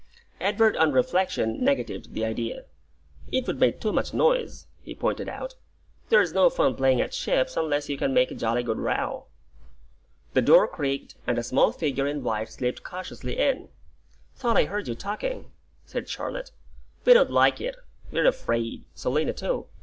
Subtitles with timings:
[0.39, 2.65] Edward on reflection negatived the idea.
[3.31, 5.53] "It would make too much noise," he pointed out.
[6.09, 9.27] "There's no fun playing at ships, unless you can make a jolly good row."
[10.33, 13.69] The door creaked, and a small figure in white slipped cautiously in.
[14.35, 15.51] "Thought I heard you talking,"
[15.85, 16.49] said Charlotte.
[17.05, 17.75] "We don't like it;
[18.11, 19.67] we're afraid Selina too.